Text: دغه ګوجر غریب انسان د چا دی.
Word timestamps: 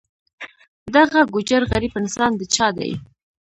دغه 0.95 1.19
ګوجر 1.33 1.61
غریب 1.71 1.93
انسان 2.01 2.31
د 2.39 2.41
چا 2.55 2.67
دی. 2.77 2.91